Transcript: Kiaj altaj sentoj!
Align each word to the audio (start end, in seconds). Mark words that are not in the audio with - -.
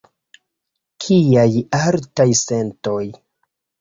Kiaj 1.05 1.45
altaj 1.81 2.29
sentoj! 2.43 3.01